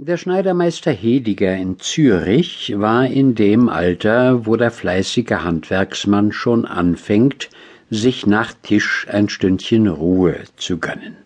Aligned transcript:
Der 0.00 0.16
Schneidermeister 0.16 0.92
Hediger 0.92 1.56
in 1.56 1.80
Zürich 1.80 2.72
war 2.76 3.08
in 3.08 3.34
dem 3.34 3.68
Alter, 3.68 4.46
wo 4.46 4.54
der 4.54 4.70
fleißige 4.70 5.42
Handwerksmann 5.42 6.30
schon 6.30 6.66
anfängt, 6.66 7.50
sich 7.90 8.24
nach 8.24 8.52
Tisch 8.62 9.08
ein 9.10 9.28
Stündchen 9.28 9.88
Ruhe 9.88 10.36
zu 10.54 10.78
gönnen. 10.78 11.16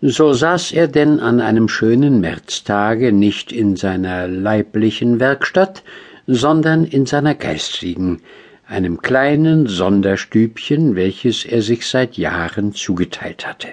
So 0.00 0.32
saß 0.32 0.72
er 0.72 0.88
denn 0.88 1.20
an 1.20 1.40
einem 1.40 1.68
schönen 1.68 2.20
Märztage 2.20 3.12
nicht 3.12 3.52
in 3.52 3.76
seiner 3.76 4.26
leiblichen 4.26 5.20
Werkstatt, 5.20 5.84
sondern 6.26 6.84
in 6.84 7.06
seiner 7.06 7.36
geistigen, 7.36 8.20
einem 8.66 9.00
kleinen 9.00 9.68
Sonderstübchen, 9.68 10.96
welches 10.96 11.44
er 11.44 11.62
sich 11.62 11.86
seit 11.86 12.16
Jahren 12.16 12.74
zugeteilt 12.74 13.46
hatte. 13.46 13.68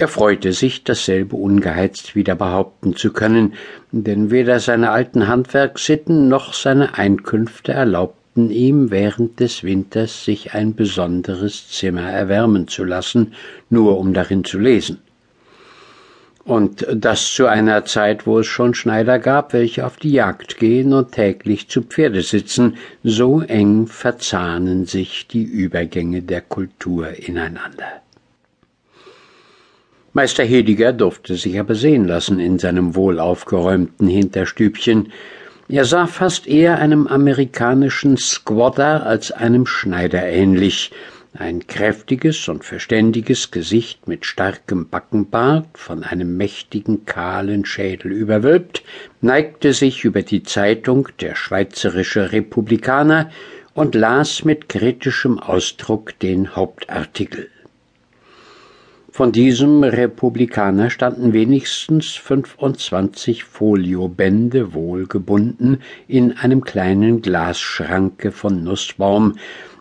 Er 0.00 0.08
freute 0.08 0.54
sich, 0.54 0.82
dasselbe 0.82 1.36
ungeheizt 1.36 2.16
wieder 2.16 2.34
behaupten 2.34 2.96
zu 2.96 3.12
können, 3.12 3.52
denn 3.92 4.30
weder 4.30 4.58
seine 4.58 4.92
alten 4.92 5.28
Handwerkssitten 5.28 6.26
noch 6.26 6.54
seine 6.54 6.96
Einkünfte 6.96 7.72
erlaubten 7.72 8.48
ihm 8.48 8.90
während 8.90 9.40
des 9.40 9.62
Winters 9.62 10.24
sich 10.24 10.54
ein 10.54 10.74
besonderes 10.74 11.68
Zimmer 11.68 12.10
erwärmen 12.10 12.66
zu 12.66 12.82
lassen, 12.84 13.34
nur 13.68 13.98
um 13.98 14.14
darin 14.14 14.42
zu 14.42 14.58
lesen. 14.58 15.00
Und 16.44 16.86
das 16.90 17.34
zu 17.34 17.44
einer 17.44 17.84
Zeit, 17.84 18.26
wo 18.26 18.38
es 18.38 18.46
schon 18.46 18.72
Schneider 18.72 19.18
gab, 19.18 19.52
welche 19.52 19.84
auf 19.84 19.98
die 19.98 20.12
Jagd 20.12 20.56
gehen 20.56 20.94
und 20.94 21.12
täglich 21.12 21.68
zu 21.68 21.82
Pferde 21.82 22.22
sitzen, 22.22 22.78
so 23.04 23.42
eng 23.42 23.86
verzahnen 23.86 24.86
sich 24.86 25.28
die 25.28 25.44
Übergänge 25.44 26.22
der 26.22 26.40
Kultur 26.40 27.10
ineinander. 27.10 28.00
Meister 30.20 30.44
Hediger 30.44 30.92
durfte 30.92 31.34
sich 31.34 31.58
aber 31.58 31.74
sehen 31.74 32.04
lassen 32.04 32.40
in 32.40 32.58
seinem 32.58 32.94
wohlaufgeräumten 32.94 34.06
Hinterstübchen. 34.06 35.12
Er 35.66 35.86
sah 35.86 36.06
fast 36.06 36.46
eher 36.46 36.78
einem 36.78 37.06
amerikanischen 37.06 38.18
Squatter 38.18 39.06
als 39.06 39.32
einem 39.32 39.64
Schneider 39.64 40.22
ähnlich, 40.22 40.90
ein 41.32 41.66
kräftiges 41.66 42.48
und 42.48 42.66
verständiges 42.66 43.50
Gesicht 43.50 44.08
mit 44.08 44.26
starkem 44.26 44.90
Backenbart, 44.90 45.68
von 45.72 46.04
einem 46.04 46.36
mächtigen 46.36 47.06
kahlen 47.06 47.64
Schädel 47.64 48.12
überwölbt, 48.12 48.82
neigte 49.22 49.72
sich 49.72 50.04
über 50.04 50.20
die 50.20 50.42
Zeitung 50.42 51.08
Der 51.22 51.34
Schweizerische 51.34 52.30
Republikaner 52.30 53.30
und 53.72 53.94
las 53.94 54.44
mit 54.44 54.68
kritischem 54.68 55.38
Ausdruck 55.38 56.18
den 56.18 56.54
Hauptartikel. 56.54 57.48
Von 59.12 59.32
diesem 59.32 59.82
Republikaner 59.82 60.88
standen 60.88 61.32
wenigstens 61.32 62.12
25 62.12 63.42
Foliobände 63.44 64.72
wohlgebunden 64.72 65.82
in 66.06 66.32
einem 66.38 66.62
kleinen 66.62 67.20
Glasschranke 67.20 68.30
von 68.30 68.62
Nussbaum, 68.62 69.36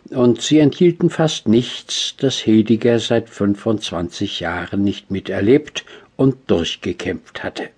und 0.10 0.42
sie 0.42 0.58
enthielten 0.58 1.12
fast 1.12 1.48
nichts, 1.48 2.16
das 2.18 2.44
Hediger 2.44 2.98
seit 3.00 3.30
25 3.30 4.40
Jahren 4.40 4.84
nicht 4.84 5.12
miterlebt 5.12 5.86
und 6.16 6.36
durchgekämpft 6.48 7.44
hatte. 7.44 7.70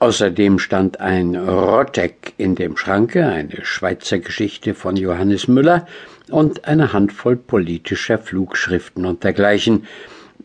Außerdem 0.00 0.58
stand 0.58 0.98
ein 1.00 1.36
Rotteck 1.36 2.32
in 2.38 2.54
dem 2.54 2.78
Schranke, 2.78 3.26
eine 3.26 3.66
Schweizer 3.66 4.18
Geschichte 4.18 4.72
von 4.72 4.96
Johannes 4.96 5.46
Müller 5.46 5.86
und 6.30 6.64
eine 6.64 6.94
Handvoll 6.94 7.36
politischer 7.36 8.16
Flugschriften 8.16 9.04
und 9.04 9.24
dergleichen, 9.24 9.86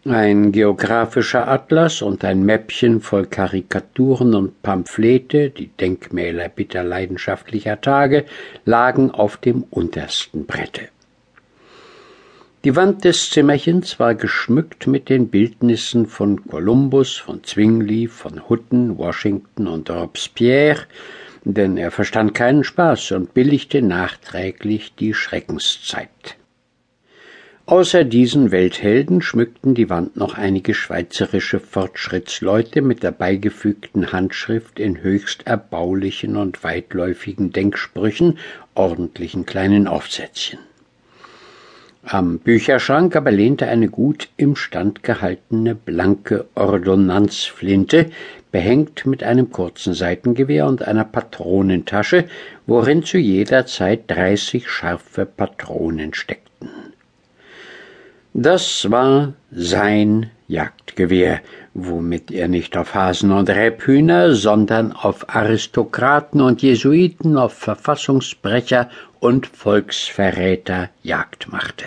ein 0.03 0.51
geographischer 0.51 1.47
Atlas 1.47 2.01
und 2.01 2.25
ein 2.25 2.43
Mäppchen 2.43 2.99
voll 2.99 3.27
Karikaturen 3.27 4.35
und 4.35 4.61
Pamphlete, 4.61 5.51
die 5.51 5.67
Denkmäler 5.67 6.49
bitter 6.49 6.83
leidenschaftlicher 6.83 7.79
Tage, 7.79 8.25
lagen 8.65 9.09
auf 9.09 9.37
dem 9.37 9.63
untersten 9.63 10.45
Brette. 10.45 10.89
Die 12.65 12.75
Wand 12.75 13.05
des 13.05 13.29
Zimmerchens 13.29 13.99
war 13.99 14.15
geschmückt 14.15 14.87
mit 14.87 15.07
den 15.07 15.27
Bildnissen 15.27 16.07
von 16.07 16.47
Kolumbus, 16.47 17.15
von 17.15 17.43
Zwingli, 17.43 18.07
von 18.07 18.49
Hutten, 18.49 18.97
Washington 18.97 19.67
und 19.67 19.87
Robespierre, 19.91 20.87
denn 21.43 21.77
er 21.77 21.91
verstand 21.91 22.33
keinen 22.33 22.63
Spaß 22.63 23.11
und 23.11 23.35
billigte 23.35 23.83
nachträglich 23.83 24.95
die 24.95 25.13
Schreckenszeit. 25.13 26.37
Außer 27.67 28.03
diesen 28.03 28.49
Welthelden 28.49 29.21
schmückten 29.21 29.75
die 29.75 29.91
Wand 29.91 30.17
noch 30.17 30.33
einige 30.33 30.73
schweizerische 30.73 31.59
Fortschrittsleute 31.59 32.81
mit 32.81 33.03
der 33.03 33.11
beigefügten 33.11 34.11
Handschrift 34.11 34.79
in 34.79 35.03
höchst 35.03 35.45
erbaulichen 35.45 36.35
und 36.35 36.63
weitläufigen 36.63 37.51
Denksprüchen, 37.51 38.39
ordentlichen 38.73 39.45
kleinen 39.45 39.87
Aufsätzchen. 39.87 40.57
Am 42.07 42.37
Bücherschrank 42.37 43.15
aber 43.15 43.31
lehnte 43.31 43.67
eine 43.67 43.89
gut 43.89 44.29
im 44.37 44.55
Stand 44.55 45.01
gehaltene 45.01 45.73
blanke 45.73 46.45
Ordonnanzflinte, 46.53 48.11
behängt 48.51 49.07
mit 49.07 49.23
einem 49.23 49.49
kurzen 49.49 49.95
Seitengewehr 49.95 50.67
und 50.67 50.87
einer 50.87 51.03
Patronentasche, 51.03 52.25
worin 52.67 53.03
zu 53.03 53.17
jeder 53.17 53.65
Zeit 53.65 54.03
dreißig 54.05 54.69
scharfe 54.69 55.25
Patronen 55.25 56.13
steckten. 56.13 56.69
Das 58.33 58.91
war 58.91 59.33
sein 59.51 60.29
Jagdgewehr, 60.47 61.41
womit 61.73 62.29
er 62.29 62.47
nicht 62.47 62.77
auf 62.77 62.93
Hasen 62.93 63.31
und 63.31 63.49
Rebhühner, 63.49 64.35
sondern 64.35 64.91
auf 64.91 65.35
Aristokraten 65.35 66.39
und 66.39 66.61
Jesuiten, 66.61 67.35
auf 67.35 67.53
Verfassungsbrecher 67.53 68.91
und 69.19 69.47
Volksverräter 69.47 70.89
Jagd 71.01 71.51
machte. 71.51 71.85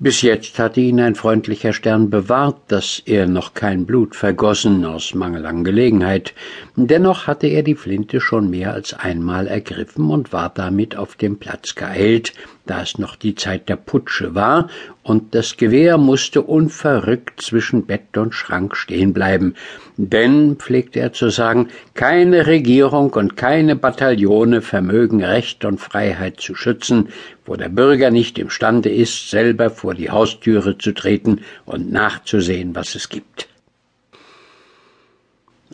Bis 0.00 0.22
jetzt 0.22 0.60
hatte 0.60 0.80
ihn 0.80 1.00
ein 1.00 1.16
freundlicher 1.16 1.72
Stern 1.72 2.08
bewahrt, 2.08 2.60
dass 2.68 3.02
er 3.04 3.26
noch 3.26 3.54
kein 3.54 3.84
Blut 3.84 4.14
vergossen 4.14 4.84
aus 4.84 5.12
Mangel 5.12 5.44
an 5.44 5.64
Gelegenheit. 5.64 6.34
Dennoch 6.76 7.26
hatte 7.26 7.48
er 7.48 7.64
die 7.64 7.74
Flinte 7.74 8.20
schon 8.20 8.48
mehr 8.48 8.74
als 8.74 8.94
einmal 8.94 9.48
ergriffen 9.48 10.08
und 10.10 10.32
war 10.32 10.50
damit 10.54 10.96
auf 10.96 11.16
dem 11.16 11.40
Platz 11.40 11.74
geeilt, 11.74 12.32
da 12.68 12.82
es 12.82 12.98
noch 12.98 13.16
die 13.16 13.34
Zeit 13.34 13.68
der 13.68 13.76
Putsche 13.76 14.34
war, 14.34 14.68
und 15.02 15.34
das 15.34 15.56
Gewehr 15.56 15.96
musste 15.96 16.42
unverrückt 16.42 17.40
zwischen 17.40 17.86
Bett 17.86 18.16
und 18.18 18.34
Schrank 18.34 18.76
stehen 18.76 19.14
bleiben. 19.14 19.54
Denn, 19.96 20.56
pflegte 20.56 21.00
er 21.00 21.12
zu 21.12 21.30
sagen, 21.30 21.68
keine 21.94 22.46
Regierung 22.46 23.10
und 23.14 23.36
keine 23.36 23.74
Bataillone 23.74 24.60
vermögen 24.60 25.24
Recht 25.24 25.64
und 25.64 25.80
Freiheit 25.80 26.40
zu 26.40 26.54
schützen, 26.54 27.08
wo 27.46 27.56
der 27.56 27.70
Bürger 27.70 28.10
nicht 28.10 28.38
imstande 28.38 28.90
ist, 28.90 29.30
selber 29.30 29.70
vor 29.70 29.94
die 29.94 30.10
Haustüre 30.10 30.76
zu 30.76 30.92
treten 30.92 31.40
und 31.64 31.90
nachzusehen, 31.90 32.74
was 32.74 32.94
es 32.94 33.08
gibt. 33.08 33.47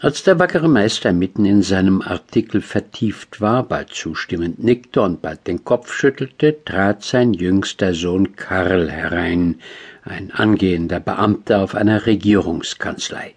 Als 0.00 0.24
der 0.24 0.40
wackere 0.40 0.68
Meister 0.68 1.12
mitten 1.12 1.44
in 1.44 1.62
seinem 1.62 2.02
Artikel 2.02 2.60
vertieft 2.60 3.40
war, 3.40 3.62
bald 3.62 3.90
zustimmend 3.90 4.62
nickte 4.62 5.02
und 5.02 5.22
bald 5.22 5.46
den 5.46 5.64
Kopf 5.64 5.92
schüttelte, 5.92 6.64
trat 6.64 7.04
sein 7.04 7.32
jüngster 7.32 7.94
Sohn 7.94 8.34
Karl 8.34 8.90
herein, 8.90 9.60
ein 10.02 10.32
angehender 10.32 10.98
Beamter 10.98 11.60
auf 11.60 11.76
einer 11.76 12.06
Regierungskanzlei. 12.06 13.34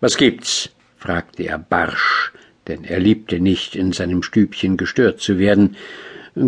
Was 0.00 0.18
gibt's? 0.18 0.70
fragte 0.98 1.44
er 1.44 1.58
barsch, 1.58 2.32
denn 2.68 2.84
er 2.84 3.00
liebte 3.00 3.40
nicht, 3.40 3.74
in 3.74 3.92
seinem 3.92 4.22
Stübchen 4.22 4.76
gestört 4.76 5.20
zu 5.20 5.38
werden, 5.38 5.76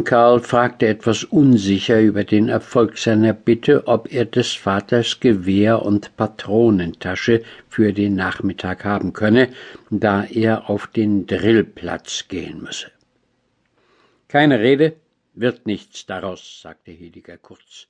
Karl 0.04 0.40
fragte 0.40 0.86
etwas 0.86 1.24
unsicher 1.24 2.00
über 2.00 2.24
den 2.24 2.48
Erfolg 2.48 2.96
seiner 2.96 3.34
Bitte, 3.34 3.86
ob 3.86 4.10
er 4.10 4.24
des 4.24 4.54
Vaters 4.54 5.20
Gewehr 5.20 5.82
und 5.82 6.16
Patronentasche 6.16 7.42
für 7.68 7.92
den 7.92 8.14
Nachmittag 8.14 8.86
haben 8.86 9.12
könne, 9.12 9.50
da 9.90 10.24
er 10.24 10.70
auf 10.70 10.86
den 10.86 11.26
Drillplatz 11.26 12.28
gehen 12.28 12.62
müsse. 12.62 12.92
Keine 14.28 14.58
Rede, 14.58 14.96
wird 15.34 15.66
nichts 15.66 16.06
daraus, 16.06 16.62
sagte 16.62 16.90
Hediger 16.90 17.36
kurz. 17.36 17.86